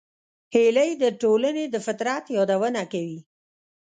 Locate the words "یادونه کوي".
2.37-3.19